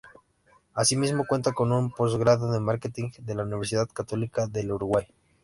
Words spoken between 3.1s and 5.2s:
de la Universidad Católica del Uruguay.